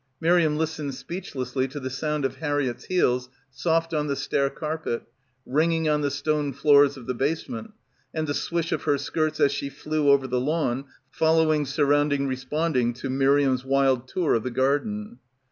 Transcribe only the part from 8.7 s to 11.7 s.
of her skirts as she flew over the lawn following